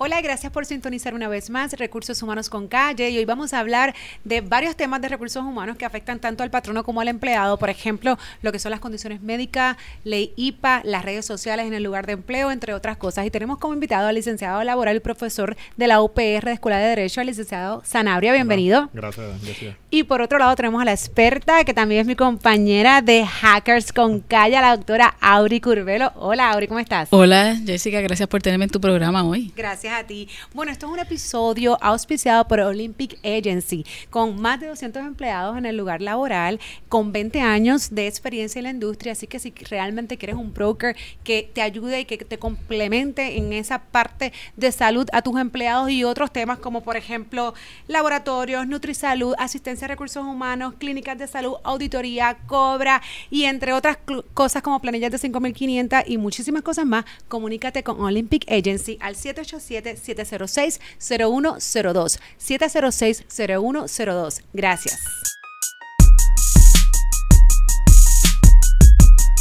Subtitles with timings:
[0.00, 3.10] Hola y gracias por sintonizar una vez más Recursos Humanos con Calle.
[3.10, 6.52] Y hoy vamos a hablar de varios temas de recursos humanos que afectan tanto al
[6.52, 7.58] patrono como al empleado.
[7.58, 11.82] Por ejemplo, lo que son las condiciones médicas, ley IPA, las redes sociales en el
[11.82, 13.26] lugar de empleo, entre otras cosas.
[13.26, 16.90] Y tenemos como invitado al licenciado laboral y profesor de la UPR de Escuela de
[16.90, 18.32] Derecho, al licenciado Sanabria.
[18.32, 18.90] Bienvenido.
[18.92, 19.74] gracias, gracias.
[19.90, 23.90] Y por otro lado tenemos a la experta, que también es mi compañera de Hackers
[23.90, 26.12] con Calle, la doctora Auri Curvelo.
[26.16, 27.08] Hola, Auri, ¿cómo estás?
[27.10, 29.50] Hola, Jessica, gracias por tenerme en tu programa hoy.
[29.56, 30.28] Gracias a ti.
[30.52, 35.64] Bueno, esto es un episodio auspiciado por Olympic Agency, con más de 200 empleados en
[35.64, 39.12] el lugar laboral, con 20 años de experiencia en la industria.
[39.12, 43.54] Así que si realmente quieres un broker que te ayude y que te complemente en
[43.54, 47.54] esa parte de salud a tus empleados y otros temas como, por ejemplo,
[47.86, 53.98] laboratorios, Nutrisalud, asistencia a recursos humanos, clínicas de salud, auditoría, cobra y entre otras
[54.34, 59.98] cosas como planillas de 5500 y muchísimas cosas más, comunícate con Olympic Agency al 787
[59.98, 62.20] 706-0102.
[62.38, 64.42] 706-0102.
[64.52, 65.00] Gracias.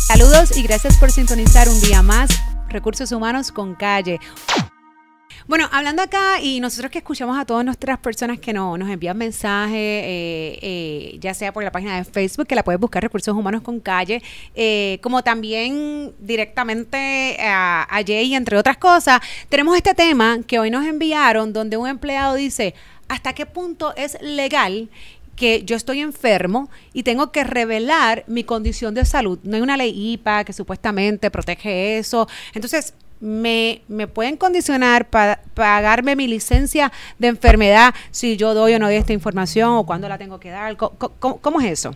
[0.08, 2.30] Saludos y gracias por sintonizar un día más
[2.70, 4.22] Recursos Humanos con Calle.
[5.48, 9.18] Bueno, hablando acá y nosotros que escuchamos a todas nuestras personas que no, nos envían
[9.18, 13.34] mensajes, eh, eh, ya sea por la página de Facebook, que la puedes buscar Recursos
[13.34, 14.22] Humanos con Calle,
[14.56, 20.70] eh, como también directamente a, a Jay, entre otras cosas, tenemos este tema que hoy
[20.70, 22.76] nos enviaron donde un empleado dice,
[23.08, 24.90] ¿hasta qué punto es legal
[25.38, 29.40] que yo estoy enfermo y tengo que revelar mi condición de salud.
[29.44, 32.28] No hay una ley IPA que supuestamente protege eso.
[32.56, 38.80] Entonces, me, me pueden condicionar para pagarme mi licencia de enfermedad si yo doy o
[38.80, 40.78] no doy esta información o cuándo la tengo que dar.
[40.78, 41.96] ¿Cómo, es eso?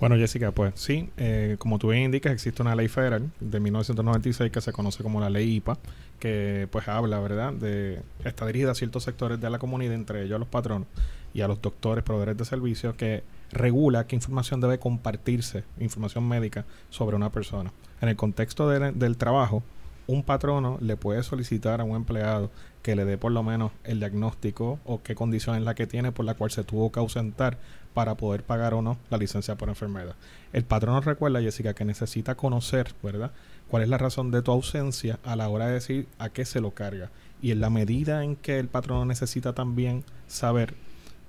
[0.00, 4.50] Bueno, Jessica, pues sí, eh, como tú bien indicas, existe una ley federal de 1996
[4.50, 5.78] que se conoce como la ley IPA,
[6.18, 10.36] que pues habla, ¿verdad?, de está dirigida a ciertos sectores de la comunidad, entre ellos
[10.36, 10.88] a los patronos
[11.34, 16.64] y a los doctores, proveedores de servicios, que regula qué información debe compartirse, información médica,
[16.90, 17.72] sobre una persona.
[18.00, 19.62] En el contexto del trabajo,
[20.06, 22.50] un patrono le puede solicitar a un empleado
[22.82, 26.12] que le dé por lo menos el diagnóstico o qué condición es la que tiene
[26.12, 27.58] por la cual se tuvo que ausentar
[27.94, 30.16] para poder pagar o no la licencia por enfermedad.
[30.52, 33.30] El patrono recuerda, Jessica, que necesita conocer, ¿verdad?
[33.68, 36.60] ¿Cuál es la razón de tu ausencia a la hora de decir a qué se
[36.60, 37.10] lo carga?
[37.40, 40.74] Y en la medida en que el patrono necesita también saber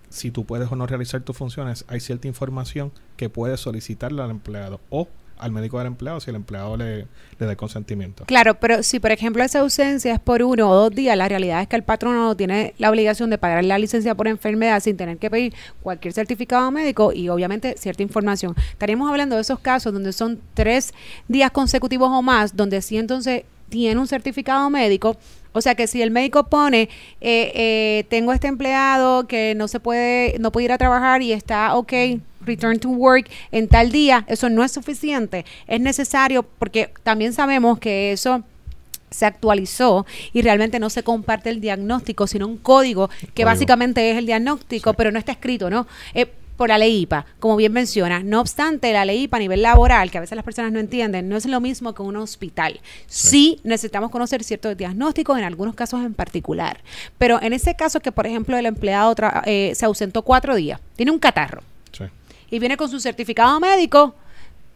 [0.09, 4.29] si tú puedes o no realizar tus funciones, hay cierta información que puedes solicitarle al
[4.29, 5.07] empleado o
[5.37, 7.07] al médico del empleado si el empleado le,
[7.39, 8.25] le da consentimiento.
[8.25, 11.61] Claro, pero si por ejemplo esa ausencia es por uno o dos días, la realidad
[11.61, 15.17] es que el patrono tiene la obligación de pagar la licencia por enfermedad sin tener
[15.17, 18.55] que pedir cualquier certificado médico y obviamente cierta información.
[18.71, 20.93] Estaríamos hablando de esos casos donde son tres
[21.27, 25.17] días consecutivos o más, donde sí entonces tiene un certificado médico.
[25.51, 26.89] O sea que si el médico pone,
[27.21, 31.31] eh, eh, tengo este empleado que no se puede, no puede ir a trabajar y
[31.31, 31.93] está ok,
[32.45, 35.45] return to work en tal día, eso no es suficiente.
[35.67, 38.43] Es necesario porque también sabemos que eso
[39.09, 44.17] se actualizó y realmente no se comparte el diagnóstico, sino un código que básicamente es
[44.17, 45.87] el diagnóstico, pero no está escrito, ¿no?
[46.13, 46.27] Eh,
[46.57, 48.21] por la ley IPA, como bien menciona.
[48.21, 51.27] No obstante, la ley IPA a nivel laboral, que a veces las personas no entienden,
[51.27, 52.79] no es lo mismo que un hospital.
[53.07, 56.81] Sí, necesitamos conocer ciertos diagnósticos, en algunos casos en particular.
[57.17, 59.15] Pero en ese caso que, por ejemplo, el empleado
[59.45, 61.63] eh, se ausentó cuatro días, tiene un catarro,
[62.53, 64.13] y viene con su certificado médico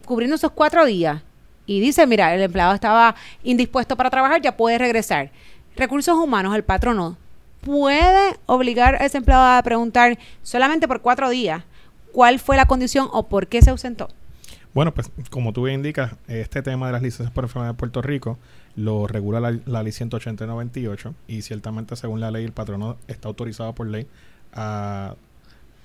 [0.04, 1.22] cubriendo esos cuatro días
[1.64, 5.30] y dice, mira, el empleado estaba indispuesto para trabajar, ya puede regresar.
[5.76, 7.16] Recursos humanos, el patrono
[7.60, 11.62] puede obligar a ese empleado a preguntar solamente por cuatro días
[12.10, 14.08] cuál fue la condición o por qué se ausentó.
[14.74, 18.02] Bueno, pues como tú bien indicas, este tema de las licencias por enfermedad de Puerto
[18.02, 18.38] Rico
[18.74, 23.28] lo regula la, la ley 180 98 y ciertamente según la ley el patrono está
[23.28, 24.08] autorizado por ley
[24.52, 25.14] a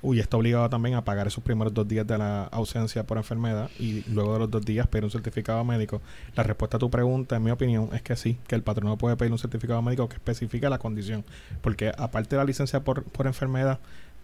[0.05, 3.69] Uy, está obligado también a pagar esos primeros dos días de la ausencia por enfermedad
[3.79, 6.01] y luego de los dos días pedir un certificado médico.
[6.35, 9.15] La respuesta a tu pregunta, en mi opinión, es que sí, que el patrono puede
[9.15, 11.23] pedir un certificado médico que especifique la condición.
[11.61, 13.79] Porque aparte de la licencia por, por enfermedad,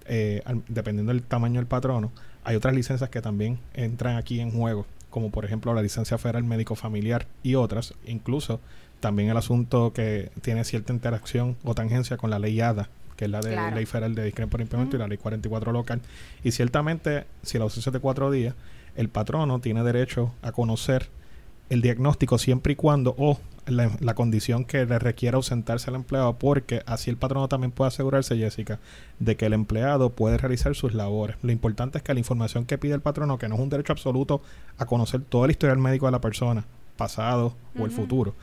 [0.06, 2.12] eh, dependiendo del tamaño del patrono,
[2.44, 6.44] hay otras licencias que también entran aquí en juego, como por ejemplo la licencia federal
[6.44, 8.60] médico familiar y otras, incluso
[9.00, 13.32] también el asunto que tiene cierta interacción o tangencia con la ley ADA, que es
[13.32, 16.00] la de Ley Federal de Discriminación por Implemento y la Ley 44 local.
[16.42, 18.56] Y ciertamente, si la ausencia es de cuatro días,
[18.96, 21.10] el patrono tiene derecho a conocer
[21.70, 23.38] el diagnóstico siempre y cuando o
[23.68, 28.38] la, condición que le requiera ausentarse al empleado, porque así el patrono también puede asegurarse,
[28.38, 28.80] Jessica,
[29.20, 31.36] de que el empleado puede realizar sus labores.
[31.42, 33.92] Lo importante es que la información que pide el patrono, que no es un derecho
[33.92, 34.42] absoluto
[34.78, 36.64] a conocer todo el historial médico de la persona,
[36.96, 38.34] pasado o el futuro,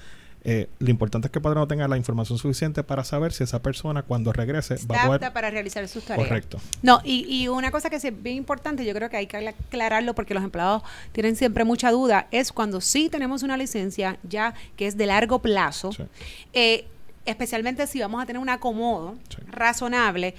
[0.49, 3.63] eh, lo importante es que el patrono tenga la información suficiente para saber si esa
[3.63, 5.33] persona cuando regrese va a poder...
[5.33, 6.29] para realizar sus tareas.
[6.29, 6.59] Correcto.
[6.83, 10.15] No, y, y una cosa que es bien importante, yo creo que hay que aclararlo
[10.15, 14.87] porque los empleados tienen siempre mucha duda, es cuando sí tenemos una licencia ya que
[14.87, 15.91] es de largo plazo,
[16.53, 16.87] eh,
[17.25, 19.17] especialmente si vamos a tener un acomodo
[19.51, 20.37] razonable,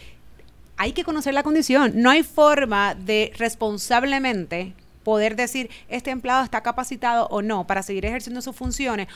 [0.77, 1.91] hay que conocer la condición.
[1.95, 4.73] No hay forma de responsablemente
[5.03, 9.07] poder decir este empleado está capacitado o no para seguir ejerciendo sus funciones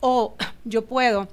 [0.00, 0.34] o
[0.64, 1.28] yo puedo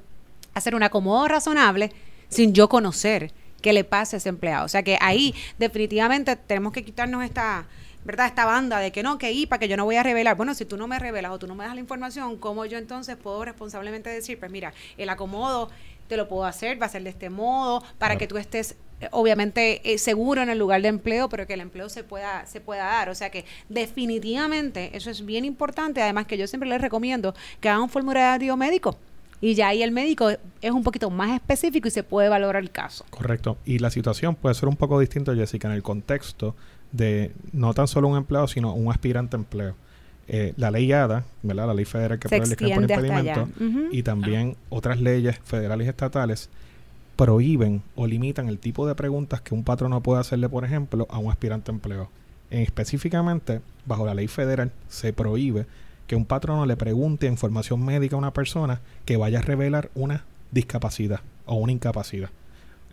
[0.54, 1.92] hacer un acomodo razonable
[2.30, 3.32] sin yo conocer
[3.62, 4.66] qué le pasa a ese empleado.
[4.66, 7.66] O sea que ahí definitivamente tenemos que quitarnos esta,
[8.04, 8.28] ¿verdad?
[8.28, 10.38] Esta banda de que no, que IPA, que yo no voy a revelar.
[10.38, 12.78] Bueno, si tú no me revelas o tú no me das la información, ¿cómo yo
[12.78, 15.70] entonces puedo responsablemente decir, pues mira, el acomodo
[16.08, 18.76] te lo puedo hacer, va a ser de este modo, para que tú estés
[19.12, 22.62] obviamente eh, seguro en el lugar de empleo, pero que el empleo se pueda se
[22.62, 26.82] pueda dar, o sea que definitivamente eso es bien importante, además que yo siempre les
[26.82, 28.98] recomiendo que hagan un formulario médico
[29.42, 32.72] y ya ahí el médico es un poquito más específico y se puede valorar el
[32.72, 33.06] caso.
[33.10, 33.58] Correcto.
[33.66, 36.56] Y la situación puede ser un poco distinta, Jessica, en el contexto
[36.92, 39.76] de no tan solo un empleado, sino un aspirante a empleo.
[40.28, 41.68] Eh, la ley ADA, ¿verdad?
[41.68, 43.50] la ley federal que prohíbe el por impedimento,
[43.92, 46.50] y también otras leyes federales y estatales
[47.16, 51.18] prohíben o limitan el tipo de preguntas que un patrono puede hacerle, por ejemplo, a
[51.18, 52.10] un aspirante a empleo.
[52.52, 55.66] específicamente, bajo la ley federal, se prohíbe
[56.08, 60.24] que un patrono le pregunte información médica a una persona que vaya a revelar una
[60.52, 62.30] discapacidad o una incapacidad.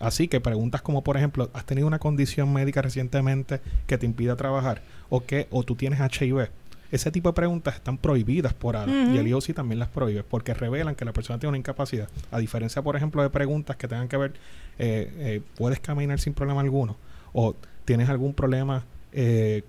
[0.01, 4.37] Así que preguntas como, por ejemplo, ¿has tenido una condición médica recientemente que te impida
[4.37, 4.83] trabajar?
[5.11, 6.49] ¿O que o tú tienes HIV?
[6.93, 10.55] Ese tipo de preguntas están prohibidas por ADA y el IOC también las prohíbe porque
[10.55, 12.09] revelan que la persona tiene una incapacidad.
[12.31, 14.33] A diferencia, por ejemplo, de preguntas que tengan que ver,
[14.79, 16.97] eh, eh, ¿puedes caminar sin problema alguno?
[17.33, 19.63] ¿O tienes algún problema eh,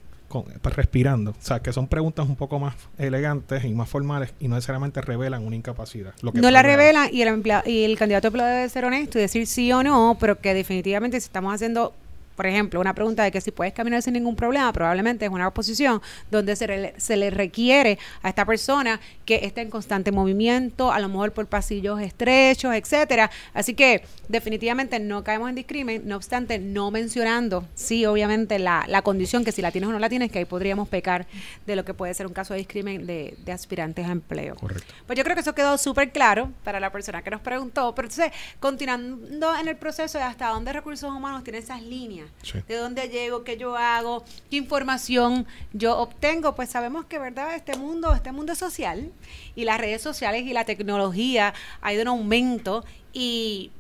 [0.62, 1.32] pues, respirando.
[1.32, 5.02] O sea, que son preguntas un poco más elegantes y más formales y no necesariamente
[5.02, 6.14] revelan una incapacidad.
[6.22, 9.84] no la revelan y el, y el candidato debe ser honesto y decir sí o
[9.84, 11.94] no, pero que definitivamente si estamos haciendo
[12.36, 15.52] por ejemplo, una pregunta de que si puedes caminar sin ningún problema, probablemente es una
[15.52, 16.02] posición
[16.32, 21.00] donde se, le, se le requiere a esta persona que esté en constante movimiento, a
[21.00, 23.30] lo mejor por pasillos estrechos, etcétera.
[23.54, 29.02] Así que definitivamente no caemos en discrimen, no obstante, no mencionando, sí, obviamente, la, la
[29.02, 31.28] condición que si la tienes o no la tienes, que ahí podríamos pecar
[31.66, 34.56] de lo que puede ser un caso de discrimen de, de aspirantes a empleo.
[34.56, 34.94] Correcto.
[35.06, 38.08] Pues yo creo que eso quedó súper claro para la persona que nos preguntó, pero
[38.08, 42.23] entonces, continuando en el proceso de hasta dónde recursos humanos tienen esas líneas
[42.68, 47.56] de dónde llego, qué yo hago, qué información yo obtengo, pues sabemos que, ¿verdad?
[47.56, 49.12] Este mundo, este mundo social
[49.56, 53.72] y las redes sociales y la tecnología ha ido en aumento y,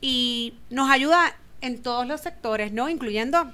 [0.00, 2.88] y nos ayuda en todos los sectores, ¿no?
[2.88, 3.52] Incluyendo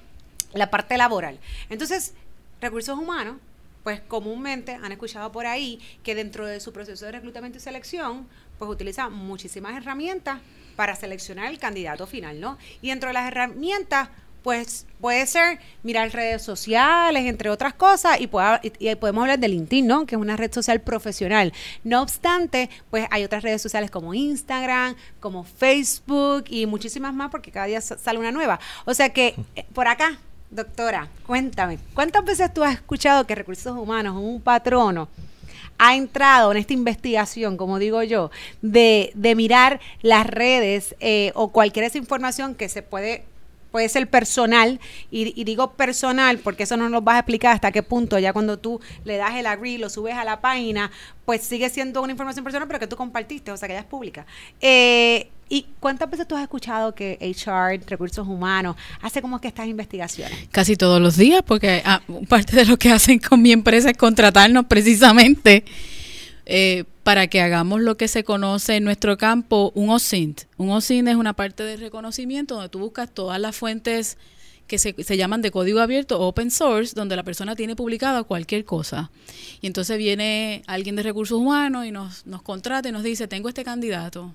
[0.53, 1.39] la parte laboral.
[1.71, 2.15] Entonces,
[2.61, 3.37] recursos humanos
[3.83, 8.29] pues comúnmente han escuchado por ahí que dentro de su proceso de reclutamiento y selección,
[8.59, 10.41] pues utiliza muchísimas herramientas
[10.77, 12.59] para seleccionar el candidato final, ¿no?
[12.81, 14.09] Y dentro de las herramientas,
[14.43, 18.31] pues puede ser mirar redes sociales, entre otras cosas, y,
[18.79, 20.06] y, podemos hablar de LinkedIn, ¿no?
[20.06, 21.53] Que es una red social profesional.
[21.85, 27.50] No obstante, pues hay otras redes sociales como Instagram, como Facebook y muchísimas más, porque
[27.50, 28.61] cada día sale una nueva.
[28.85, 30.19] O sea que eh, por acá,
[30.50, 35.09] doctora, cuéntame, ¿cuántas veces tú has escuchado que Recursos Humanos, un patrono,
[35.79, 38.31] ha entrado en esta investigación, como digo yo,
[38.61, 43.25] de, de mirar las redes eh, o cualquier esa información que se puede
[43.72, 44.79] puede ser personal,
[45.10, 48.58] y, digo personal porque eso no nos vas a explicar hasta qué punto, ya cuando
[48.58, 50.93] tú le das el agree, lo subes a la página,
[51.24, 53.86] pues sigue siendo una información personal, pero que tú compartiste, o sea, que ya es
[53.86, 54.26] pública.
[54.60, 59.67] Eh, ¿Y cuántas veces tú has escuchado que HR, recursos humanos, hace como que estas
[59.67, 60.48] investigaciones?
[60.50, 63.96] Casi todos los días, porque ah, parte de lo que hacen con mi empresa es
[63.98, 65.64] contratarnos precisamente
[66.46, 70.43] eh, para que hagamos lo que se conoce en nuestro campo, un OSINT.
[70.56, 74.19] Un OSINT es una parte de reconocimiento donde tú buscas todas las fuentes
[74.67, 78.65] que se, se, llaman de código abierto open source, donde la persona tiene publicada cualquier
[78.65, 79.11] cosa.
[79.61, 83.49] Y entonces viene alguien de recursos humanos y nos, nos contrata y nos dice, tengo
[83.49, 84.34] este candidato.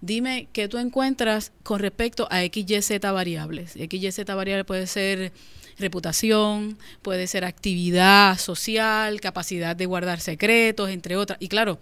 [0.00, 3.72] Dime qué tú encuentras con respecto a XYZ variables.
[3.72, 5.32] XYZ variable puede ser
[5.80, 11.38] reputación, puede ser actividad social, capacidad de guardar secretos, entre otras.
[11.40, 11.78] Y claro,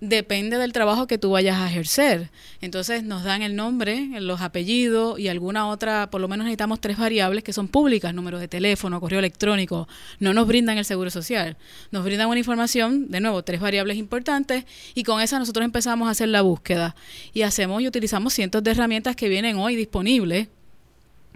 [0.00, 2.30] depende del trabajo que tú vayas a ejercer.
[2.60, 6.96] Entonces nos dan el nombre, los apellidos y alguna otra, por lo menos necesitamos tres
[6.96, 11.56] variables que son públicas, número de teléfono, correo electrónico, no nos brindan el seguro social.
[11.90, 16.12] Nos brindan una información, de nuevo, tres variables importantes y con esa nosotros empezamos a
[16.12, 16.96] hacer la búsqueda
[17.32, 20.48] y hacemos y utilizamos cientos de herramientas que vienen hoy disponibles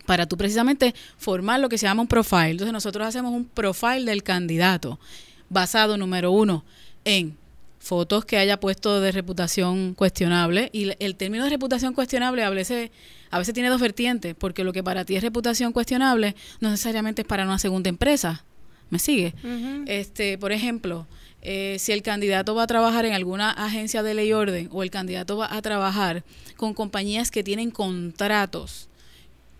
[0.07, 2.51] para tú precisamente formar lo que se llama un profile.
[2.51, 4.99] Entonces nosotros hacemos un profile del candidato
[5.49, 6.65] basado, número uno,
[7.05, 7.37] en
[7.79, 10.71] fotos que haya puesto de reputación cuestionable.
[10.73, 12.91] Y el término de reputación cuestionable a veces,
[13.31, 17.23] a veces tiene dos vertientes, porque lo que para ti es reputación cuestionable no necesariamente
[17.23, 18.45] es para una segunda empresa.
[18.91, 19.35] ¿Me sigue?
[19.87, 21.07] este Por ejemplo,
[21.43, 24.83] eh, si el candidato va a trabajar en alguna agencia de ley y orden o
[24.83, 26.23] el candidato va a trabajar
[26.57, 28.89] con compañías que tienen contratos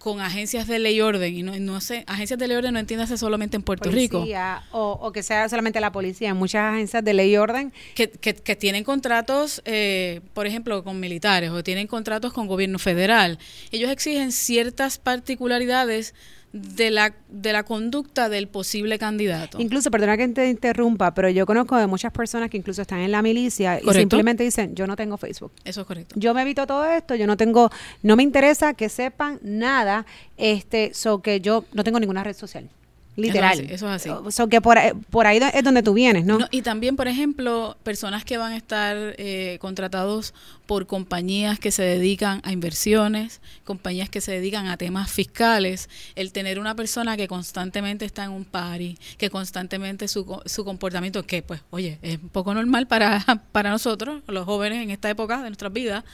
[0.05, 2.75] con agencias de ley y orden, y no, no sé, agencias de ley y orden
[2.75, 4.23] no entiéndase solamente en Puerto Rico.
[4.71, 7.73] O, o que sea solamente la policía, muchas agencias de ley y orden.
[7.95, 13.39] Que, que, tienen contratos, eh, por ejemplo, con militares o tienen contratos con gobierno federal.
[13.73, 16.13] Ellos exigen ciertas particularidades
[16.55, 19.61] de la, de la conducta del posible candidato.
[19.61, 23.11] Incluso, perdona que te interrumpa, pero yo conozco de muchas personas que incluso están en
[23.11, 25.51] la milicia y simplemente dicen, yo no tengo Facebook.
[25.65, 26.15] Eso es correcto.
[26.17, 27.71] Yo me evito todo esto, yo no tengo,
[28.05, 30.07] no me interesa que sepan nada,
[30.37, 32.71] este, so que yo no tengo ninguna red social.
[33.17, 33.61] Literal.
[33.61, 34.11] Eso es así.
[34.29, 34.79] Eso que por,
[35.11, 36.39] por, ahí es donde tú vienes, ¿no?
[36.51, 40.35] Y también, por ejemplo, personas que van a estar eh, contratados
[40.67, 46.33] por compañías que se dedican a inversiones, compañías que se dedican a temas fiscales, el
[46.33, 51.43] tener una persona que constantemente está en un party, que constantemente su, su comportamiento, que
[51.43, 55.51] pues, oye, es un poco normal para, para nosotros, los jóvenes en esta época de
[55.51, 56.05] nuestras vidas,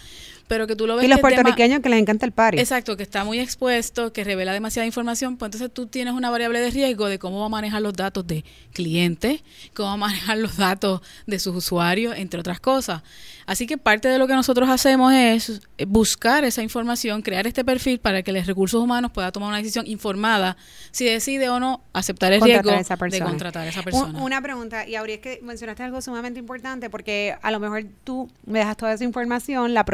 [0.50, 1.04] pero que tú lo ves.
[1.04, 2.59] Y los puertorriqueños que les encanta el party.
[2.59, 6.59] Exacto, que está muy expuesto, que revela demasiada información, pues entonces tú tienes una variable
[6.59, 10.38] de riesgo de cómo va a manejar los datos de clientes, cómo va a manejar
[10.38, 13.04] los datos de sus usuarios, entre otras cosas.
[13.47, 18.00] Así que parte de lo que nosotros hacemos es buscar esa información, crear este perfil
[18.00, 20.57] para que los recursos humanos puedan tomar una decisión informada
[20.90, 24.21] si decide o no aceptar el riesgo de contratar a esa persona.
[24.21, 28.28] una pregunta, y ahora es que mencionaste algo sumamente importante porque a lo mejor tú
[28.47, 29.85] me das toda esa información, la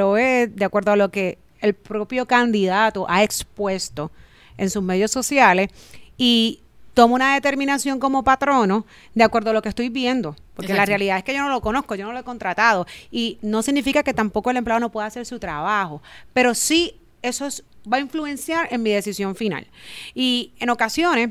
[0.48, 4.10] de acuerdo a lo que el propio candidato ha expuesto
[4.56, 5.70] en sus medios sociales
[6.16, 6.60] y
[6.94, 10.34] tomo una determinación como patrono de acuerdo a lo que estoy viendo.
[10.54, 12.86] Porque la realidad es que yo no lo conozco, yo no lo he contratado.
[13.10, 16.00] Y no significa que tampoco el empleado no pueda hacer su trabajo.
[16.32, 17.46] Pero sí, eso
[17.92, 19.66] va a influenciar en mi decisión final.
[20.14, 21.30] Y en ocasiones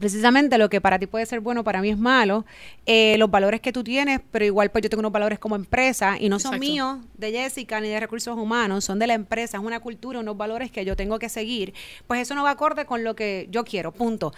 [0.00, 2.46] precisamente lo que para ti puede ser bueno, para mí es malo,
[2.86, 6.16] eh, los valores que tú tienes, pero igual pues yo tengo unos valores como empresa
[6.18, 9.62] y no son míos, de Jessica, ni de recursos humanos, son de la empresa, es
[9.62, 11.74] una cultura, unos valores que yo tengo que seguir,
[12.06, 14.32] pues eso no va acorde con lo que yo quiero, punto.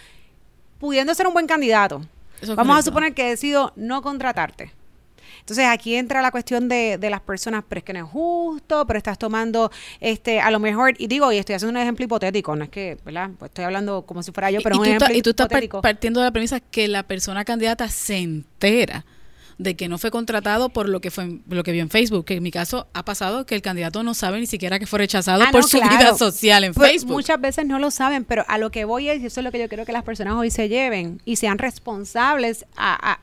[0.81, 2.03] Pudiendo ser un buen candidato,
[2.57, 4.73] vamos a suponer que decido no contratarte.
[5.43, 8.97] Entonces aquí entra la cuestión de, las personas, pero es que no es justo, pero
[8.97, 9.71] estás tomando,
[10.01, 12.97] este, a lo mejor, y digo, y estoy haciendo un ejemplo hipotético, no es que,
[13.05, 13.31] ¿verdad?
[13.39, 15.49] Pues estoy hablando como si fuera yo, pero y, un ejemplo Y tú estás
[15.83, 19.05] partiendo de la premisa que la persona candidata se entera
[19.59, 22.35] de que no fue contratado por lo que fue lo que vio en Facebook, que
[22.35, 25.43] en mi caso ha pasado que el candidato no sabe ni siquiera que fue rechazado
[25.43, 27.13] ah, por su vida social en pues, Facebook.
[27.13, 29.53] Muchas veces no lo saben, pero a lo que voy es, y eso es lo
[29.53, 32.67] que yo quiero que las personas hoy se lleven y sean responsables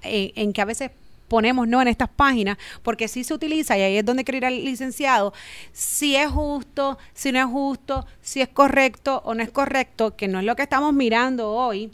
[0.03, 0.91] en, que a veces
[1.29, 4.65] ponemos no en estas páginas, porque si se utiliza, y ahí es donde quiere el
[4.65, 5.33] licenciado,
[5.71, 10.27] si es justo, si no es justo, si es correcto o no es correcto, que
[10.27, 11.91] no es lo que estamos mirando hoy,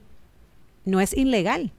[0.85, 1.71] no es ilegal.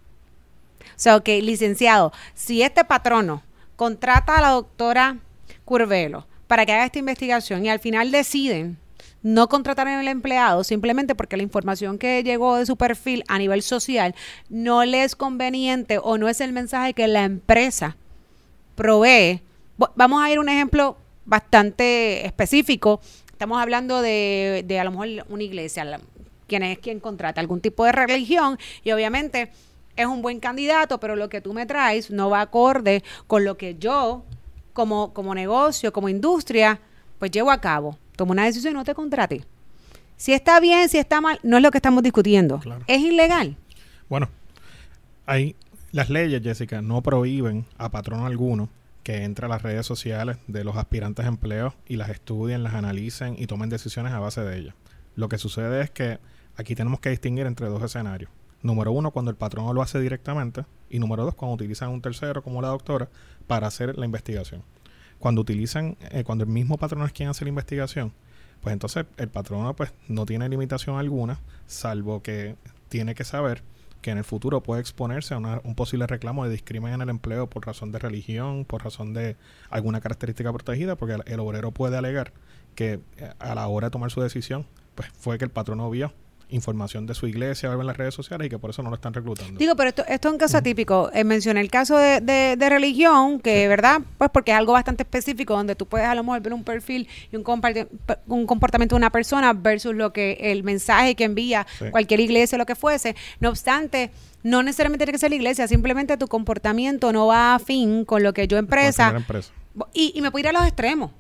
[0.83, 3.43] O sea, que licenciado, si este patrono
[3.75, 5.19] contrata a la doctora
[5.65, 8.79] Curvelo para que haga esta investigación y al final deciden
[9.23, 13.63] no contratar al empleado simplemente porque la información que llegó de su perfil a nivel
[13.63, 14.15] social
[14.49, 17.97] no le es conveniente o no es el mensaje que la empresa
[18.75, 19.43] provee.
[19.95, 23.01] Vamos a ir a un ejemplo bastante específico.
[23.31, 26.01] Estamos hablando de, de a lo mejor una iglesia,
[26.47, 29.51] quien es quien contrata algún tipo de religión y obviamente
[29.97, 33.57] es un buen candidato, pero lo que tú me traes no va acorde con lo
[33.57, 34.25] que yo,
[34.73, 36.81] como, como negocio, como industria,
[37.19, 37.99] pues llevo a cabo.
[38.17, 39.45] Tomo una decisión y no te contrate.
[40.17, 42.61] Si está bien, si está mal, no es lo que estamos discutiendo.
[42.87, 43.57] Es ilegal.
[44.09, 44.29] Bueno,
[45.27, 45.55] hay
[45.93, 48.69] las leyes, Jessica, no prohíben a patrono alguno
[49.03, 52.75] que entre a las redes sociales de los aspirantes a empleo y las estudien, las
[52.75, 54.75] analicen y tomen decisiones a base de ellas.
[55.15, 56.19] Lo que sucede es que
[56.57, 58.31] aquí tenemos que distinguir entre dos escenarios.
[58.63, 60.65] Número uno, cuando el patrón lo hace directamente.
[60.91, 63.09] Y número dos, cuando utilizan un tercero como la doctora
[63.47, 64.63] para hacer la investigación.
[65.19, 68.13] Cuando utilizan, eh, cuando el mismo patrón es quien hace la investigación,
[68.61, 72.57] pues entonces el patrono pues no tiene limitación alguna, salvo que
[72.89, 73.63] tiene que saber
[74.03, 77.49] que en el futuro puede exponerse a un posible reclamo de discrimen en el empleo
[77.49, 79.37] por razón de religión, por razón de
[79.71, 82.33] alguna característica protegida, porque el, obrero puede alegar
[82.75, 86.13] que eh, a la hora de tomar su decisión, pues fue que el patrono vio
[86.49, 89.13] información de su iglesia en las redes sociales y que por eso no lo están
[89.13, 89.59] reclutando.
[89.59, 91.11] Digo, pero esto, esto es un caso atípico.
[91.13, 94.01] Eh, mencioné el caso de, de, de religión, que, ¿verdad?
[94.19, 97.09] Pues porque es algo bastante específico, donde tú puedes a lo mejor ver un perfil
[97.33, 97.45] y un,
[98.29, 101.87] un comportamiento de una persona versus lo que el mensaje que envía Sí.
[101.91, 103.17] cualquier iglesia o lo que fuese.
[103.41, 104.11] No obstante,
[104.43, 108.23] no necesariamente tiene que ser la iglesia, simplemente tu comportamiento no va a fin con
[108.23, 109.51] lo que yo empresa empresa.
[109.93, 111.11] y, y me puedo ir a los extremos.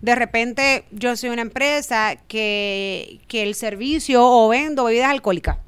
[0.00, 5.58] De repente, yo soy una empresa que, que el servicio o vendo bebidas alcohólicas.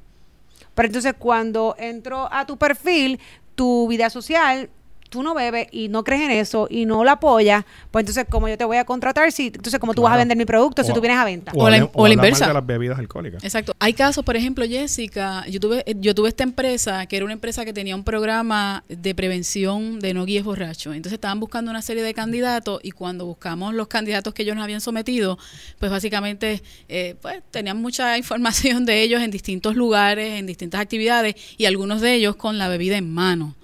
[0.74, 3.20] Pero entonces, cuando entro a tu perfil,
[3.54, 4.70] tu vida social,
[5.12, 8.48] tú no bebes y no crees en eso y no lo apoyas, pues entonces, ¿cómo
[8.48, 9.30] yo te voy a contratar?
[9.30, 11.52] Si, entonces, ¿cómo tú vas a vender mi producto si tú vienes a venta?
[11.54, 12.48] O la- hablar- o la inversa.
[12.48, 13.44] de las bebidas alcohólicas.
[13.44, 13.74] Exacto.
[13.78, 17.64] Hay casos, por ejemplo, Jessica, yo tuve, yo tuve esta empresa que era una empresa
[17.64, 20.96] que tenía un programa de prevención de no guíes borrachos.
[20.96, 24.64] Entonces estaban buscando una serie de candidatos y cuando buscamos los candidatos que ellos nos
[24.64, 25.38] habían sometido,
[25.78, 31.34] pues básicamente eh, pues, tenían mucha información de ellos en distintos lugares, en distintas actividades
[31.58, 33.54] y algunos de ellos con la bebida en mano.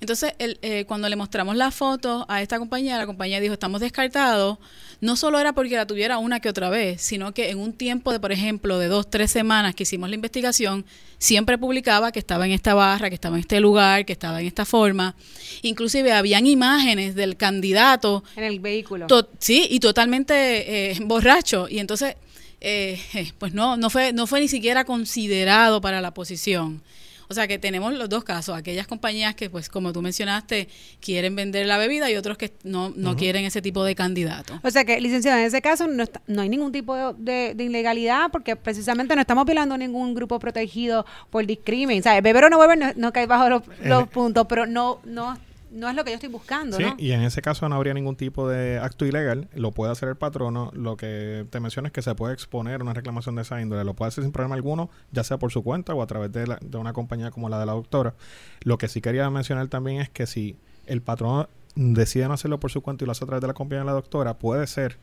[0.00, 3.80] Entonces, el, eh, cuando le mostramos la foto a esta compañía, la compañía dijo, estamos
[3.80, 4.58] descartados.
[5.00, 8.12] No solo era porque la tuviera una que otra vez, sino que en un tiempo
[8.12, 10.84] de, por ejemplo, de dos, tres semanas que hicimos la investigación,
[11.18, 14.46] siempre publicaba que estaba en esta barra, que estaba en este lugar, que estaba en
[14.46, 15.14] esta forma.
[15.62, 19.06] Inclusive habían imágenes del candidato En el vehículo.
[19.38, 21.66] Sí, y totalmente eh, borracho.
[21.68, 22.16] Y entonces,
[22.60, 26.82] eh, eh, pues no, no fue, no fue ni siquiera considerado para la posición.
[27.30, 30.68] O sea que tenemos los dos casos, aquellas compañías que, pues como tú mencionaste,
[31.00, 34.58] quieren vender la bebida y otros que no, no quieren ese tipo de candidato.
[34.64, 37.54] O sea que, licenciado, en ese caso no, está- no hay ningún tipo de, de-
[37.54, 42.00] de ilegalidad porque precisamente no estamos violando ningún grupo protegido por discrimen.
[42.00, 44.66] O sea, beber o no beber no, no cae bajo los, los Eh, puntos, pero
[44.66, 45.38] no, no,
[45.70, 46.94] no es lo que yo estoy buscando, Sí, ¿no?
[46.98, 50.16] y en ese caso no habría ningún tipo de acto ilegal, lo puede hacer el
[50.16, 50.70] patrono.
[50.74, 53.94] Lo que te menciono es que se puede exponer una reclamación de esa índole, lo
[53.94, 56.58] puede hacer sin problema alguno, ya sea por su cuenta o a través de, la-
[56.60, 58.14] de una compañía como la de la doctora.
[58.62, 62.70] Lo que sí quería mencionar también es que si el patrono decide no hacerlo por
[62.72, 64.96] su cuenta y lo hace a través de la compañía de la doctora, puede ser,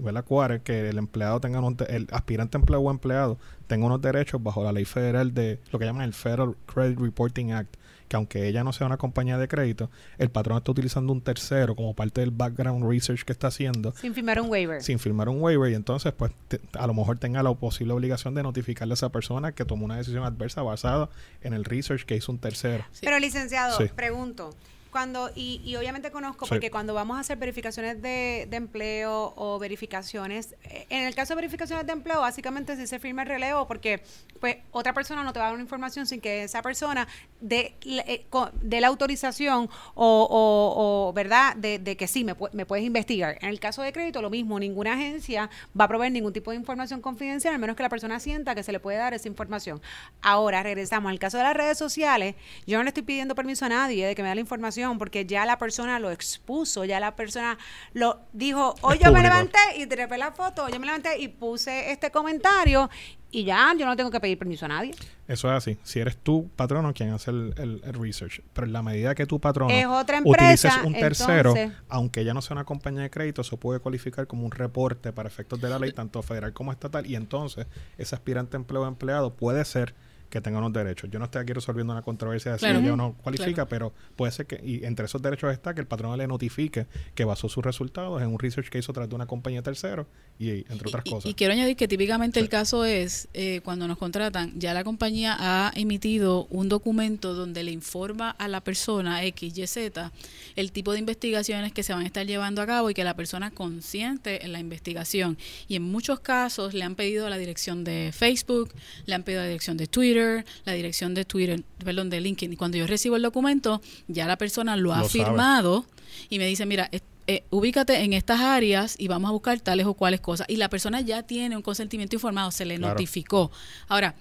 [0.00, 0.24] ¿verdad?
[0.24, 3.38] Cuare, que el empleado tenga de- el aspirante empleado o empleado
[3.68, 7.52] tenga unos derechos bajo la ley federal de lo que llaman el Federal Credit Reporting
[7.52, 7.76] Act
[8.10, 9.88] que aunque ella no sea una compañía de crédito,
[10.18, 14.14] el patrón está utilizando un tercero como parte del background research que está haciendo Sin
[14.14, 14.82] firmar un waiver.
[14.82, 18.34] sin firmar un waiver y entonces pues te- a lo mejor tenga la posible obligación
[18.34, 21.08] de notificarle a esa persona que tomó una decisión adversa basada
[21.42, 22.84] en el research que hizo un tercero.
[22.90, 23.02] Sí.
[23.04, 23.84] Pero licenciado, Sí.
[23.94, 24.50] pregunto,
[24.90, 26.50] cuando, y, y obviamente conozco, Sí.
[26.50, 31.32] porque cuando vamos a hacer verificaciones de, de empleo o verificaciones, eh, en el caso
[31.34, 34.02] de verificaciones de empleo, básicamente si se firma el relevo, porque
[34.40, 37.06] pues otra persona no te va a dar una información sin que esa persona
[37.40, 38.26] dé la- eh,
[38.62, 43.36] dé la autorización o, o- o, verdad, de, de que sí, me, me puedes investigar.
[43.42, 46.56] En el caso de crédito, lo mismo, ninguna agencia va a proveer ningún tipo de
[46.56, 49.80] información confidencial, al menos que la persona sienta que se le puede dar esa información.
[50.22, 52.34] Ahora, regresamos al caso de las redes sociales.
[52.66, 55.26] Yo no le estoy pidiendo permiso a nadie de que me dé la información porque
[55.26, 57.58] ya la persona lo expuso, ya la persona
[57.92, 61.90] lo dijo, hoy yo me levanté y trepé la foto, yo me levanté y puse
[61.92, 62.88] este comentario
[63.32, 64.92] y ya yo no tengo que pedir permiso a nadie.
[65.28, 65.78] Eso es así.
[65.84, 68.42] Si eres tú, patrono, quien hace el, el- el research.
[68.52, 72.24] Pero en la medida que tu patrono Es otra utilices empresa, un tercero, entonces- aunque
[72.24, 75.60] ya no sea una compañía de crédito, eso puede cualificar como un reporte para efectos
[75.60, 77.06] de la ley, tanto federal como estatal.
[77.06, 77.66] Y entonces,
[77.98, 79.94] ese aspirante empleo empleado puede ser
[80.30, 81.10] que tenga unos derechos.
[81.10, 83.68] Yo no estoy aquí resolviendo una controversia de si ella o no cualifica, Claro.
[83.68, 87.24] pero puede ser que, y entre esos derechos está que el patrono le notifique que
[87.24, 90.06] basó sus resultados en un research que hizo a través de una compañía tercero,
[90.38, 91.30] y entre otras Y- y- cosas.
[91.30, 92.44] Y, quiero añadir que típicamente Sí.
[92.44, 97.64] el caso es eh, cuando nos contratan, ya la compañía ha emitido un documento donde
[97.64, 100.12] le informa a la persona X, Y, Z
[100.56, 103.14] el tipo de investigaciones que se van a estar llevando a cabo y que la
[103.16, 105.36] persona consciente en la investigación.
[105.68, 108.70] Y en muchos casos le han pedido la dirección de Facebook,
[109.06, 110.19] le han pedido la dirección de Twitter,
[110.64, 112.52] la dirección de Twitter, perdón, de LinkedIn.
[112.52, 115.08] Y cuando yo recibo el documento, ya la persona lo ha sabe.
[115.08, 115.84] firmado
[116.28, 116.88] y me dice, mira,
[117.26, 120.46] eh, ubícate en estas áreas y vamos a buscar tales o cuales cosas.
[120.48, 122.94] Y la persona ya tiene un consentimiento informado, se le Claro.
[122.94, 123.50] notificó.
[123.88, 124.14] Ahora,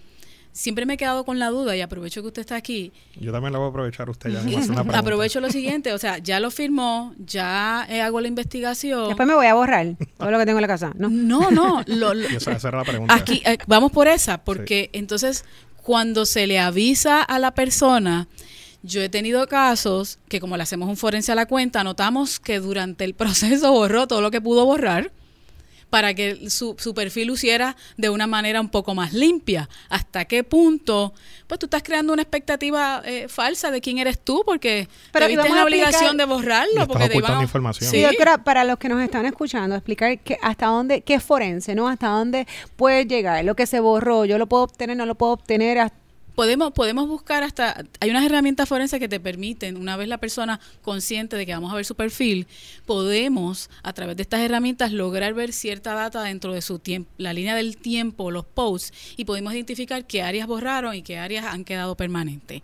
[0.51, 2.91] siempre me he quedado con la duda y aprovecho que usted está aquí.
[3.19, 4.41] Yo también la voy a aprovechar usted ya.
[4.41, 4.99] me hace una pregunta.
[4.99, 9.07] Aprovecho lo siguiente, o sea, ya lo firmó, ya eh, hago la investigación.
[9.07, 11.09] Después me voy a borrar todo lo que tengo en la casa, ¿no?
[11.09, 13.13] No, no, lo- lo- Y esa, esa era la pregunta.
[13.15, 15.45] Aquí, eh, vamos por esa, porque entonces
[15.81, 18.27] cuando se le avisa a la persona,
[18.81, 22.59] yo he tenido casos que como le hacemos un forense a la cuenta, notamos que
[22.59, 25.11] durante el proceso borró todo lo que pudo borrar,
[25.89, 29.69] para que su, su perfil luciera de una manera un poco más limpia.
[29.89, 31.13] ¿Hasta qué punto?
[31.47, 35.35] Pues tú estás creando una expectativa eh, falsa de quién eres tú porque Pero te
[35.35, 36.71] viste la obligación de borrarlo.
[36.73, 37.89] estás Porque te iban información.
[37.89, 38.01] Sí.
[38.01, 41.87] Doctora, para los que nos están escuchando, explicar que hasta dónde, qué es forense, ¿no?
[41.87, 45.33] Hasta dónde puede llegar, lo que se borró, yo lo puedo obtener, no lo puedo
[45.33, 45.97] obtener, hasta-
[46.39, 50.61] podemos, podemos buscar hasta, hay unas herramientas forenses que te permiten, una vez la persona
[50.81, 52.47] consciente de que vamos a ver su perfil,
[52.85, 57.33] podemos a través de estas herramientas lograr ver cierta data dentro de su tiempo, la
[57.33, 61.65] línea del tiempo, los posts, y podemos identificar qué áreas borraron y qué áreas han
[61.65, 62.61] quedado permanentes.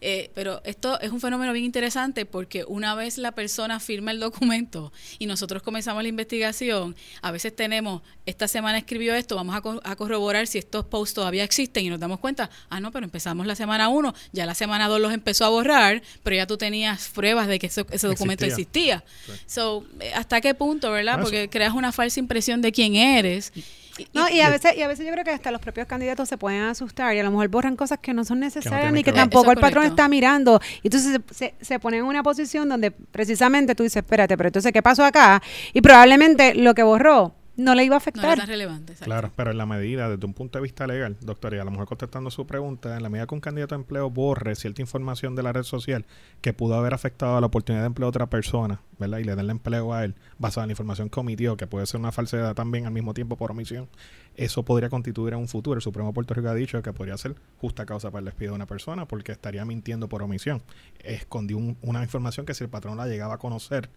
[0.00, 4.20] Eh, pero esto es un fenómeno bien interesante porque una vez la persona firma el
[4.20, 9.62] documento y nosotros comenzamos la investigación, a veces tenemos, esta semana escribió esto, vamos a,
[9.62, 13.04] co- a corroborar si estos posts todavía existen y nos damos cuenta, ah, no, pero
[13.16, 16.58] empezamos la semana 1, ya la semana 2 los empezó a borrar, pero ya tú
[16.58, 18.96] tenías pruebas de que eso- ese documento Existía.
[18.96, 19.42] existía.
[19.46, 21.14] So, eh, ¿hasta qué punto, verdad?
[21.14, 23.52] Ah, eso- Porque creas una falsa impresión de quién eres.
[23.98, 26.28] Y- No, y a veces, y a veces yo creo que hasta los propios candidatos
[26.28, 29.12] se pueden asustar y a lo mejor borran cosas que no son necesarias ni que
[29.12, 30.60] tampoco el patrón está mirando.
[30.82, 34.48] Y entonces se, se, se ponen en una posición donde precisamente tú dices, espérate, pero
[34.50, 35.42] entonces, ¿qué pasó acá?
[35.72, 38.38] Y probablemente lo que borró no le iba a no era afectar.
[38.38, 38.92] tan relevante.
[38.92, 39.04] exacto.
[39.10, 41.70] Claro, pero en la medida, desde un punto de vista legal, doctor, y a lo
[41.70, 45.34] mejor contestando su pregunta, en la medida que un candidato a empleo borre cierta información
[45.34, 46.04] de la red social
[46.40, 49.18] que pudo haber afectado a la oportunidad de empleo de otra persona, ¿verdad?
[49.18, 51.86] Y le den el empleo a él, basado en la información que omitió, que puede
[51.86, 53.88] ser una falsedad también al mismo tiempo por omisión,
[54.36, 55.76] eso podría constituir en un futuro.
[55.76, 58.50] El Supremo de Puerto Rico ha dicho que podría ser justa causa para el despido
[58.52, 60.60] de una persona porque estaría mintiendo por omisión.
[61.02, 63.88] Escondió un- una información que si el patrón la llegaba a conocer,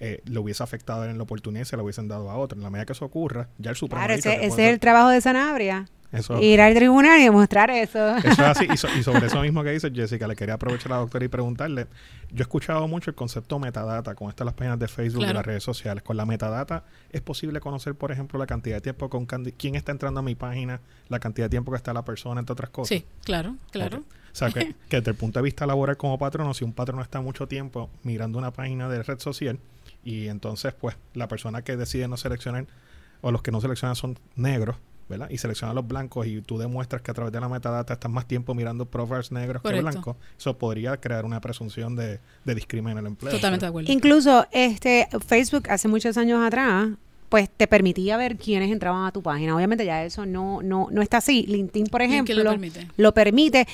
[0.00, 2.56] eh, le hubiese afectado en la oportunidad y se la hubiesen dado a otro.
[2.58, 5.20] En la medida que eso ocurra, ya el Supremo Claro, ese, es el trabajo de
[5.20, 5.86] Sanabria.
[6.12, 8.16] eso, Ir al tribunal y demostrar eso.
[8.18, 8.66] eso es así.
[8.72, 11.24] Y, so- y sobre eso mismo que dice Jessica, le quería aprovechar a la doctora
[11.24, 11.86] y preguntarle.
[12.30, 15.38] Yo he escuchado mucho el concepto metadata con estas las páginas de Facebook y Claro.
[15.38, 16.02] las redes sociales.
[16.02, 19.92] Con la metadata es posible conocer, por ejemplo, la cantidad de tiempo con quién está
[19.92, 22.88] entrando a mi página, la cantidad de tiempo que está la persona, entre otras cosas.
[22.98, 23.98] Sí, claro, claro.
[24.00, 27.02] O sea, que, que desde el punto de vista laboral como patrono, si un patrono
[27.02, 29.60] está mucho tiempo mirando una página de red social
[30.04, 32.66] y entonces, pues, la persona que decide no seleccionar
[33.20, 34.76] o los que no seleccionan son negros,
[35.08, 35.28] ¿verdad?
[35.30, 38.26] Y seleccionan los blancos y tú demuestras que a través de la metadata estás más
[38.26, 39.84] tiempo mirando profiles negros Correcto.
[39.86, 43.32] que blancos, eso podría crear una presunción de, de discriminación en el empleo.
[43.32, 43.92] Totalmente de acuerdo.
[43.92, 46.88] Incluso este Facebook hace muchos años atrás
[47.30, 49.56] pues te permitía ver quiénes entraban a tu página.
[49.56, 51.44] Obviamente ya eso no no no está así.
[51.48, 52.88] LinkedIn, por ¿Y quién ejemplo, lo permite?
[52.96, 53.66] lo permite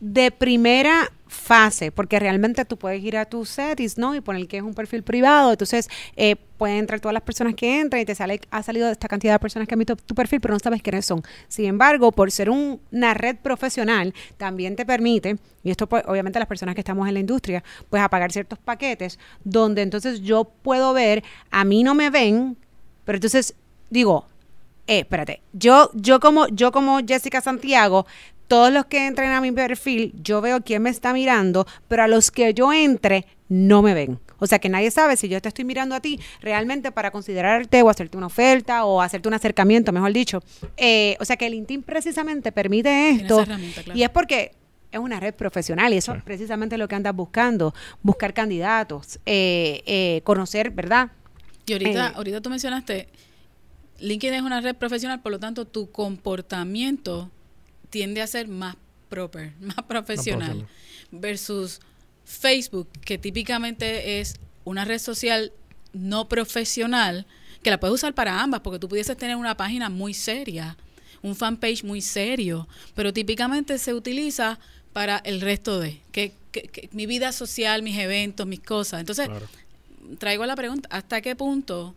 [0.00, 4.14] de primera fase, porque realmente tú puedes ir a tus settings, ¿no?
[4.14, 7.80] Y poner que es un perfil privado, entonces eh, pueden entrar todas las personas que
[7.80, 10.40] entran y te sale, ha salido esta cantidad de personas que han visto tu perfil,
[10.40, 11.22] pero no sabes quiénes son.
[11.48, 16.38] Sin embargo, por ser un- una red profesional, también te permite, y esto pues, obviamente
[16.38, 20.94] las personas que estamos en la industria, pues apagar ciertos paquetes, donde entonces yo puedo
[20.94, 22.56] ver, a mí no me ven,
[23.04, 23.54] pero entonces
[23.90, 24.26] digo,
[24.86, 28.06] eh, espérate, yo, yo como, yo como Jessica Santiago,
[28.48, 32.08] todos los que entren a mi perfil, yo veo quién me está mirando, pero a
[32.08, 34.18] los que yo entre, no me ven.
[34.40, 37.82] O sea que nadie sabe si yo te estoy mirando a ti realmente para considerarte
[37.82, 40.42] o hacerte una oferta o hacerte un acercamiento, mejor dicho.
[40.76, 43.34] Eh, o sea que el LinkedIn precisamente permite esto.
[43.40, 43.98] esa herramienta, claro.
[43.98, 44.52] Y es porque
[44.92, 46.18] es una red profesional y eso Sí.
[46.18, 51.10] es precisamente lo que andas buscando, buscar candidatos, eh, eh, conocer, ¿verdad?
[51.66, 53.08] Y ahorita, Eh, ahorita tú mencionaste,
[53.98, 57.30] LinkedIn es una red profesional, por lo tanto tu comportamiento
[57.90, 58.76] tiende a ser más
[59.08, 60.66] proper, más profesional,
[61.10, 61.80] versus
[62.24, 65.52] Facebook, que típicamente es una red social
[65.92, 67.26] no profesional,
[67.62, 70.76] que la puedes usar para ambas, porque tú pudieses tener una página muy seria,
[71.22, 74.58] un fanpage muy serio, pero típicamente se utiliza
[74.92, 79.00] para el resto de, que, que- que mi vida social, mis eventos, mis cosas.
[79.00, 79.48] Entonces, Claro.
[80.18, 81.94] traigo la pregunta, ¿hasta qué punto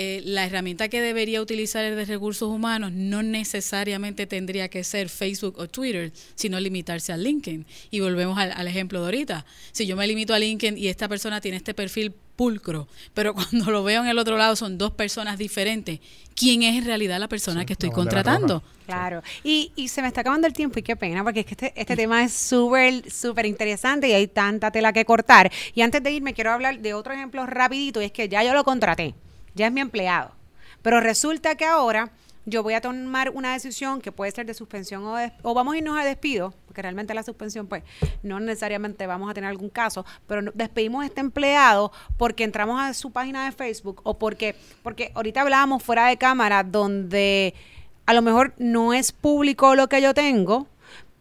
[0.00, 5.08] eh, la herramienta que debería utilizar el de recursos humanos no necesariamente tendría que ser
[5.08, 7.66] Facebook o Twitter, sino limitarse a LinkedIn?
[7.90, 9.44] Y volvemos al, al ejemplo de ahorita.
[9.72, 13.72] Si yo me limito a LinkedIn y esta persona tiene este perfil pulcro, pero cuando
[13.72, 15.98] lo veo en el otro lado son dos personas diferentes,
[16.36, 18.62] ¿quién es en realidad la persona Sí, que estoy contratando?
[18.86, 21.54] Claro, y, y se me está acabando el tiempo y qué pena, porque es que
[21.54, 25.50] este, este tema es súper, súper interesante y hay tanta tela que cortar.
[25.74, 28.54] Y antes de irme quiero hablar de otro ejemplo rapidito y es que ya yo
[28.54, 29.14] lo contraté,
[29.58, 30.30] ya es mi empleado,
[30.82, 32.10] pero resulta que ahora
[32.46, 35.74] yo voy a tomar una decisión que puede ser de suspensión o, des- o vamos
[35.74, 37.82] a irnos a despido, porque realmente la suspensión pues
[38.22, 42.94] no necesariamente vamos a tener algún caso, pero despedimos a este empleado porque entramos a
[42.94, 47.52] su página de Facebook o porque, porque ahorita hablábamos fuera de cámara donde
[48.06, 50.68] a lo mejor no es público lo que yo tengo,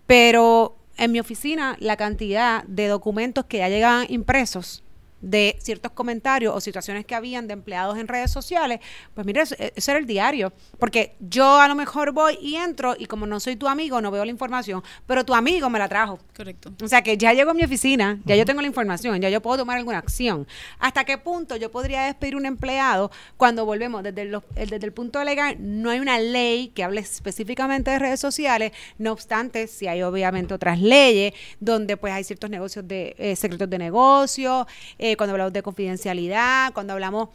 [0.05, 4.81] pero en mi oficina la cantidad de documentos que ya llegaban impresos
[5.21, 8.79] de ciertos comentarios o situaciones que habían de empleados en redes sociales,
[9.13, 10.53] pues mira, eso, eso, era el diario.
[10.79, 14.11] Porque yo a lo mejor voy y entro y como no soy tu amigo, no
[14.11, 16.19] veo la información, pero tu amigo me la trajo.
[16.35, 16.71] Correcto.
[16.83, 19.41] O sea que ya llego a mi oficina, ya yo tengo la información, ya yo
[19.41, 20.47] puedo tomar alguna acción.
[20.79, 25.23] ¿Hasta qué punto yo podría despedir un empleado cuando volvemos desde, los, desde el punto
[25.23, 25.57] legal?
[25.59, 30.53] No hay una ley que hable específicamente de redes sociales, no obstante, si hay obviamente
[30.53, 35.53] otras leyes donde pues hay ciertos negocios de eh, secretos de negocio, eh, cuando hablamos
[35.53, 37.29] de confidencialidad, cuando hablamos...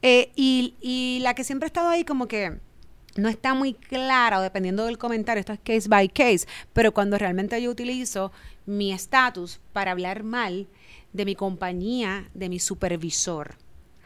[0.00, 2.58] Eh, y, y la que siempre ha estado ahí como que
[3.16, 7.18] no está muy clara o dependiendo del comentario, esto es case by case, pero cuando
[7.18, 8.30] realmente yo utilizo
[8.64, 10.68] mi estatus para hablar mal
[11.12, 13.56] de mi compañía, de mi supervisor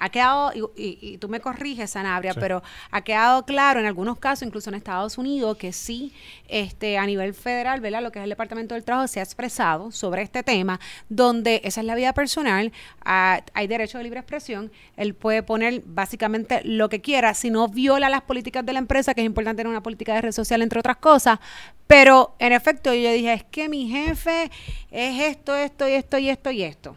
[0.02, 2.60] ha quedado, y, y, tú me corriges, Sanabria, pero
[2.90, 6.12] ha quedado claro en algunos casos, incluso en Estados Unidos, que sí,
[6.48, 8.02] este, a nivel federal, ¿verdad?
[8.02, 11.82] Lo que es el Departamento del Trabajo se ha expresado sobre este tema, donde esa
[11.82, 12.72] es la vida personal,
[13.04, 17.68] ah, hay derecho de libre expresión, él puede poner básicamente lo que quiera, si no
[17.68, 20.62] viola las políticas de la empresa, que es importante tener una política de red social,
[20.62, 21.38] entre otras cosas,
[21.86, 24.50] pero en efecto yo dije, es que mi jefe
[24.90, 26.96] es esto, esto y esto y esto y esto.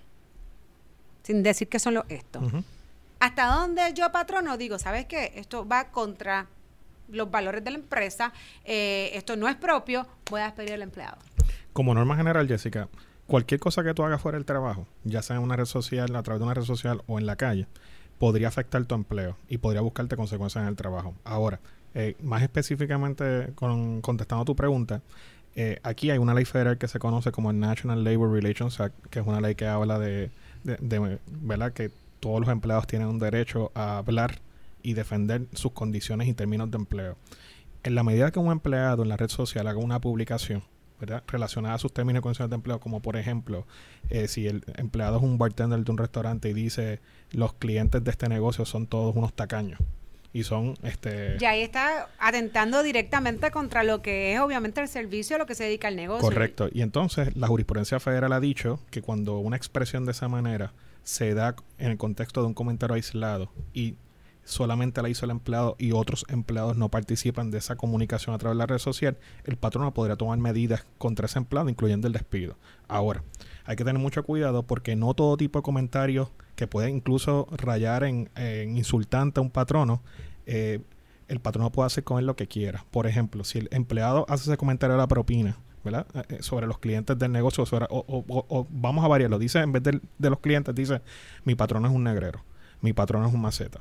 [1.21, 2.41] Sin decir que son los esto
[3.25, 5.33] hasta dónde yo patrono digo, ¿sabes qué?
[5.35, 6.45] Esto va contra
[7.09, 8.31] los valores de la empresa,
[8.63, 11.17] eh, esto no es propio, voy a despedir al empleado.
[11.73, 12.88] Como norma general, Jessica,
[13.25, 16.21] cualquier cosa que tú hagas fuera del trabajo, ya sea en una red social, a
[16.21, 17.67] través de una red social o en la calle,
[18.19, 21.15] podría afectar tu empleo y podría buscarte consecuencias en el trabajo.
[21.23, 21.59] Ahora,
[21.95, 25.01] eh, más específicamente con, contestando a tu pregunta,
[25.55, 28.95] eh, aquí hay una ley federal que se conoce como el National Labor Relations Act,
[29.09, 30.29] que es una ley que habla de,
[30.63, 31.73] de, de ¿verdad?
[31.73, 34.39] Que todos los empleados tienen un derecho a hablar
[34.82, 37.17] y defender sus condiciones y términos de empleo.
[37.84, 40.63] En la medida que un empleado en la red social haga una publicación
[40.99, 41.23] ¿verdad?
[41.28, 43.65] relacionada a sus términos y condiciones de empleo, como por ejemplo,
[44.10, 46.99] eh, si el empleado es un bartender de un restaurante y dice
[47.32, 49.80] los clientes de este negocio son todos unos tacaños
[50.36, 55.38] y son este ya ahí está atentando directamente contra lo que es obviamente el servicio
[55.38, 58.82] a lo que se dedica el negocio correcto y entonces la jurisprudencia federal ha dicho
[58.91, 60.73] que cuando una expresión de esa manera
[61.05, 63.95] se da en el contexto de un comentario aislado y
[64.43, 68.55] solamente la hizo el empleado y otros empleados no participan de esa comunicación a través
[68.55, 72.57] de la red social, el patrono podría tomar medidas contra ese empleado, incluyendo el despido.
[72.87, 73.23] Ahora,
[73.65, 78.03] hay que tener mucho cuidado porque no todo tipo de comentarios que pueden incluso rayar
[78.03, 78.29] en,
[78.75, 80.01] insultante a un patrono,
[80.47, 80.81] eh,
[81.27, 82.85] el patrono puede hacer con él lo que quiera.
[82.91, 86.05] Por ejemplo, si el empleado hace ese comentario de la propina, ¿verdad?
[86.13, 90.01] Eh, eh, sobre los clientes del negocio, o, vamos a variarlo, dice, en vez de,
[90.17, 91.01] de, los clientes, dice,
[91.45, 92.43] mi patrón es un negrero,
[92.81, 93.79] mi patrón es un maceta.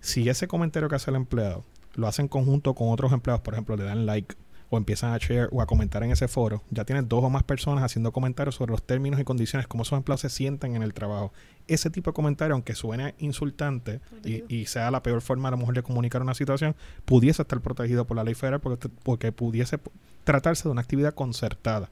[0.00, 3.54] Si ese comentario que hace el empleado lo hace en conjunto con otros empleados, por
[3.54, 4.36] ejemplo, le dan like
[4.70, 7.42] o empiezan a share o a comentar en ese foro, ya tienes dos o más
[7.44, 10.92] personas haciendo comentarios sobre los términos y condiciones, cómo esos empleados se sientan en el
[10.92, 11.32] trabajo.
[11.68, 15.74] Ese tipo de comentario, aunque suene insultante y, sea la peor forma a lo mejor
[15.74, 19.78] de comunicar una situación, pudiese estar protegido por la ley federal porque, porque pudiese
[20.26, 21.88] tratarse de una actividad concertada.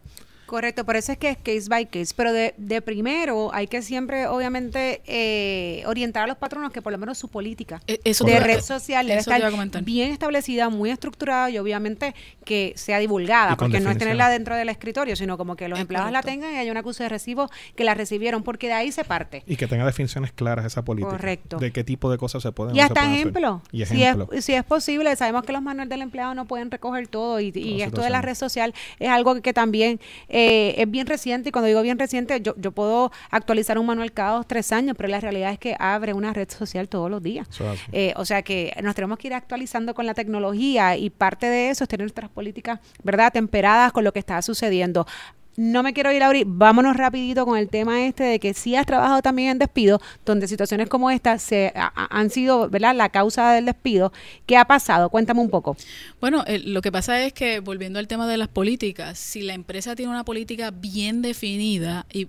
[0.55, 3.83] Correcto, por eso es que es case by case, pero de, de primero hay que
[3.83, 8.39] siempre, obviamente, eh, orientar a los patronos que por lo menos su política e, de
[8.39, 9.43] red social debe estar
[9.83, 12.15] bien establecida, muy estructurada y obviamente
[12.45, 16.13] que sea divulgada, porque no es tenerla dentro del escritorio, sino como que los empleados
[16.13, 19.03] la tengan y haya un acuse de recibo que la recibieron, porque de ahí se
[19.03, 19.43] parte.
[19.49, 21.17] Y que tenga definiciones claras esa política.
[21.17, 21.57] Correcto.
[21.57, 24.63] De qué tipo de cosas se pueden Y hasta ejemplo, y Si, es, si es
[24.63, 28.11] posible, sabemos que los manuales del empleado no pueden recoger todo y, y esto de
[28.11, 30.44] la red social es algo que también eh,
[30.77, 34.37] es bien reciente y cuando digo bien reciente, yo, yo puedo actualizar un manual cada
[34.37, 37.49] dos, tres años, pero la realidad es que abre una red social todos los días.
[37.93, 41.71] Eh, o sea que nos tenemos que ir actualizando con la tecnología y parte de
[41.71, 45.07] eso es tener nuestras políticas, ¿verdad?, temperadas con lo que está sucediendo
[45.57, 48.77] no me quiero ir a abrir, vámonos rapidito con el tema este de que si
[48.77, 53.53] has trabajado también en despido, donde situaciones como esta se han sido, ¿verdad?, la causa
[53.53, 54.13] del despido.
[54.47, 55.11] ¿Qué ha pasado?
[55.11, 55.77] Cuéntame un poco.
[56.21, 59.95] Bueno, lo que pasa es que, volviendo al tema de las políticas, si la empresa
[59.95, 62.27] tiene una política bien definida y,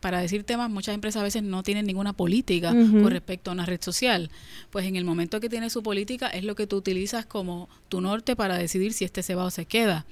[0.00, 3.66] para decir temas, muchas empresas a veces no tienen ninguna política con respecto a una
[3.66, 4.30] red social.
[4.70, 8.00] Pues en el momento que tiene su política es lo que tú utilizas como tu
[8.00, 10.04] norte para decidir si este se va o se queda.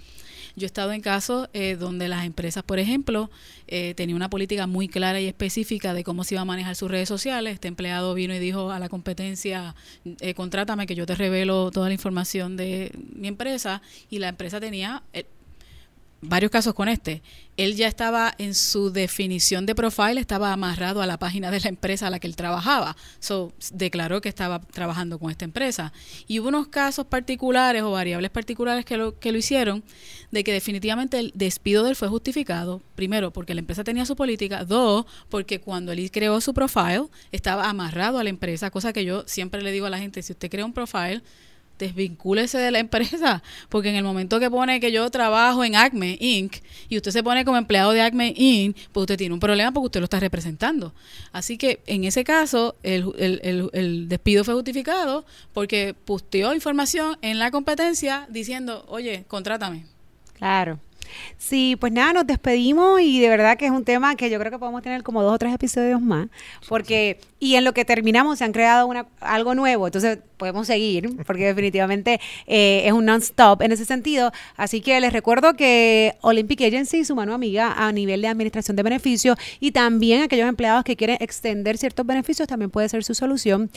[0.57, 3.31] Yo he estado en casos eh, donde las empresas, por ejemplo,
[3.67, 6.91] eh, tenían una política muy clara y específica de cómo se iba a manejar sus
[6.91, 7.55] redes sociales.
[7.55, 9.75] Este empleado vino y dijo a la competencia,
[10.21, 14.61] eh, contrátame que yo te revelo toda la información de mi empresa y la empresa
[14.61, 15.03] tenía...
[15.13, 15.25] Eh,
[16.23, 17.23] varios casos con este,
[17.57, 21.69] él ya estaba en su definición de profile, estaba amarrado a la página de la
[21.69, 22.97] empresa a la que él trabajaba.
[23.19, 25.93] So, declaró que estaba trabajando con esta empresa.
[26.27, 29.83] Y hubo unos casos particulares o variables particulares que lo, que lo hicieron,
[30.31, 32.83] de que definitivamente el despido de él fue justificado.
[32.95, 34.65] Primero, porque la empresa tenía su política.
[34.65, 39.25] Dos, porque cuando él creó su profile, estaba amarrado a la empresa, cosa que yo
[39.27, 41.23] siempre le digo a la gente, si usted crea un profile,
[41.81, 46.17] desvincúlese de la empresa, porque en el momento que pone que yo trabajo en Acme
[46.21, 46.57] Inc.
[46.89, 49.87] y usted se pone como empleado de Acme Inc., pues usted tiene un problema porque
[49.87, 50.95] usted lo está representando.
[51.33, 57.39] Así que en ese caso, el, el, el, despido fue justificado porque posteó información en
[57.39, 59.87] la competencia diciendo, oye, contrátame.
[60.35, 60.79] Claro.
[61.39, 64.51] Sí, pues nada, nos despedimos y de verdad que es un tema que yo creo
[64.51, 66.29] que podemos tener como dos o tres episodios más,
[66.69, 71.11] porque y en lo que terminamos se han creado una, algo nuevo, entonces podemos seguir,
[71.27, 74.33] porque definitivamente eh, es un non-stop en ese sentido.
[74.57, 78.83] Así que les recuerdo que Olympic Agency, su mano amiga a nivel de administración de
[78.83, 83.71] beneficios y también aquellos empleados que quieren extender ciertos beneficios también puede ser su solución.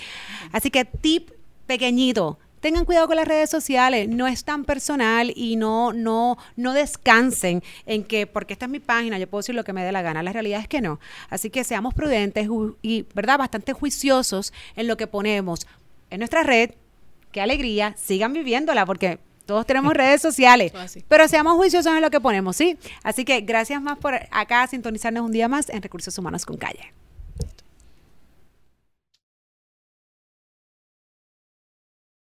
[0.51, 1.31] Así que tip
[1.67, 6.71] pequeñito, tengan cuidado con las redes sociales, no es tan personal y no, no, no
[6.71, 9.91] descansen en que porque esta es mi página, yo puedo decir lo que me dé
[9.91, 10.23] la gana.
[10.23, 10.97] La realidad es que no.
[11.29, 12.47] Así que seamos prudentes
[12.81, 15.67] y, ¿verdad?, bastante juiciosos en lo que ponemos
[16.09, 16.71] en nuestra red.
[17.33, 20.71] Qué alegría, sigan viviéndola porque todos tenemos redes sociales,
[21.09, 22.77] pero seamos juiciosos en lo que ponemos, ¿sí?
[23.03, 26.93] Así que gracias más por acá sintonizarnos un día más en Recursos Humanos con Calle.